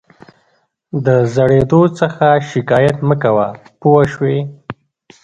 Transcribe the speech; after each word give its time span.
د 1.05 1.07
زړېدو 1.33 1.81
څخه 1.99 2.25
شکایت 2.51 2.97
مه 3.07 3.15
کوه 3.23 3.47
پوه 3.79 4.01
شوې!. 4.13 4.37